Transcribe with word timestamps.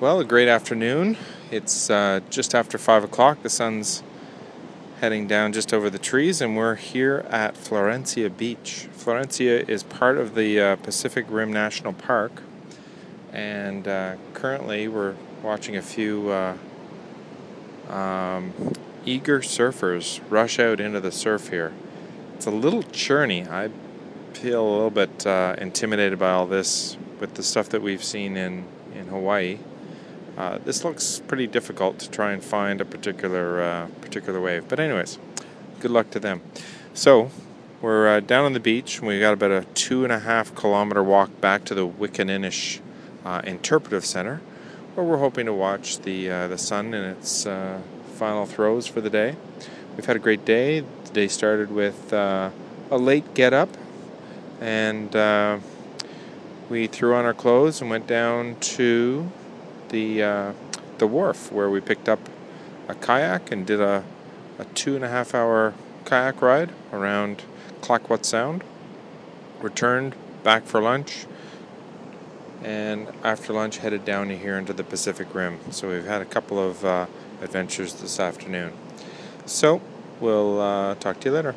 Well, 0.00 0.18
a 0.18 0.24
great 0.24 0.48
afternoon. 0.48 1.18
It's 1.50 1.90
uh, 1.90 2.20
just 2.30 2.54
after 2.54 2.78
5 2.78 3.04
o'clock. 3.04 3.42
The 3.42 3.50
sun's 3.50 4.02
heading 5.02 5.26
down 5.26 5.52
just 5.52 5.74
over 5.74 5.90
the 5.90 5.98
trees, 5.98 6.40
and 6.40 6.56
we're 6.56 6.76
here 6.76 7.26
at 7.28 7.54
Florencia 7.54 8.34
Beach. 8.34 8.88
Florencia 8.96 9.68
is 9.68 9.82
part 9.82 10.16
of 10.16 10.34
the 10.34 10.58
uh, 10.58 10.76
Pacific 10.76 11.26
Rim 11.28 11.52
National 11.52 11.92
Park, 11.92 12.40
and 13.30 13.86
uh, 13.86 14.14
currently 14.32 14.88
we're 14.88 15.16
watching 15.42 15.76
a 15.76 15.82
few 15.82 16.30
uh, 16.30 16.56
um, 17.90 18.54
eager 19.04 19.40
surfers 19.40 20.22
rush 20.30 20.58
out 20.58 20.80
into 20.80 21.00
the 21.00 21.12
surf 21.12 21.48
here. 21.50 21.74
It's 22.36 22.46
a 22.46 22.50
little 22.50 22.84
churny. 22.84 23.46
I 23.50 23.68
feel 24.32 24.66
a 24.66 24.72
little 24.72 24.88
bit 24.88 25.26
uh, 25.26 25.56
intimidated 25.58 26.18
by 26.18 26.30
all 26.30 26.46
this 26.46 26.96
with 27.20 27.34
the 27.34 27.42
stuff 27.42 27.68
that 27.68 27.82
we've 27.82 28.02
seen 28.02 28.38
in, 28.38 28.64
in 28.94 29.08
Hawaii. 29.08 29.58
Uh, 30.36 30.58
this 30.64 30.84
looks 30.84 31.20
pretty 31.26 31.46
difficult 31.46 31.98
to 31.98 32.10
try 32.10 32.32
and 32.32 32.42
find 32.42 32.80
a 32.80 32.84
particular 32.84 33.60
uh, 33.60 33.86
particular 34.00 34.40
wave. 34.40 34.68
But 34.68 34.80
anyways, 34.80 35.18
good 35.80 35.90
luck 35.90 36.10
to 36.10 36.20
them. 36.20 36.42
So 36.94 37.30
we're 37.82 38.08
uh, 38.08 38.20
down 38.20 38.44
on 38.44 38.52
the 38.52 38.60
beach. 38.60 39.02
We 39.02 39.20
got 39.20 39.34
about 39.34 39.50
a 39.50 39.64
two 39.74 40.04
and 40.04 40.12
a 40.12 40.20
half 40.20 40.54
kilometer 40.54 41.02
walk 41.02 41.40
back 41.40 41.64
to 41.66 41.74
the 41.74 41.86
Wickaninnish 41.86 42.80
uh, 43.24 43.42
Interpretive 43.44 44.04
Center, 44.04 44.40
where 44.94 45.04
we're 45.04 45.18
hoping 45.18 45.46
to 45.46 45.52
watch 45.52 46.00
the 46.00 46.30
uh, 46.30 46.48
the 46.48 46.58
sun 46.58 46.94
in 46.94 47.04
its 47.04 47.44
final 47.44 48.46
throes 48.46 48.86
for 48.86 49.00
the 49.00 49.10
day. 49.10 49.36
We've 49.96 50.06
had 50.06 50.16
a 50.16 50.20
great 50.20 50.44
day. 50.44 50.80
The 50.80 51.12
day 51.12 51.28
started 51.28 51.70
with 51.70 52.12
a 52.12 52.52
late 52.90 53.34
get 53.34 53.52
up, 53.52 53.68
and 54.60 55.12
we 56.70 56.86
threw 56.86 57.14
on 57.14 57.24
our 57.24 57.34
clothes 57.34 57.80
and 57.80 57.90
went 57.90 58.06
down 58.06 58.56
to 58.60 59.30
the 59.90 60.22
uh, 60.22 60.52
the 60.98 61.06
wharf 61.06 61.52
where 61.52 61.70
we 61.70 61.80
picked 61.80 62.08
up 62.08 62.20
a 62.88 62.94
kayak 62.94 63.52
and 63.52 63.66
did 63.66 63.80
a, 63.80 64.04
a 64.58 64.64
two 64.74 64.96
and 64.96 65.04
a 65.04 65.08
half 65.08 65.34
hour 65.34 65.74
kayak 66.04 66.42
ride 66.42 66.70
around 66.92 67.42
Clayoquot 67.80 68.24
Sound. 68.24 68.64
Returned 69.60 70.14
back 70.42 70.64
for 70.64 70.80
lunch, 70.80 71.26
and 72.62 73.08
after 73.22 73.52
lunch 73.52 73.78
headed 73.78 74.04
down 74.04 74.30
here 74.30 74.56
into 74.56 74.72
the 74.72 74.84
Pacific 74.84 75.34
Rim. 75.34 75.58
So 75.70 75.90
we've 75.90 76.06
had 76.06 76.22
a 76.22 76.24
couple 76.24 76.58
of 76.58 76.84
uh, 76.84 77.06
adventures 77.42 77.94
this 77.94 78.18
afternoon. 78.18 78.72
So 79.44 79.82
we'll 80.18 80.60
uh, 80.60 80.94
talk 80.94 81.20
to 81.20 81.28
you 81.28 81.34
later. 81.34 81.54